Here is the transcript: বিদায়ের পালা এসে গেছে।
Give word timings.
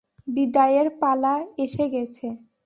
বিদায়ের 0.27 0.87
পালা 1.01 1.35
এসে 1.57 1.85
গেছে। 1.89 2.27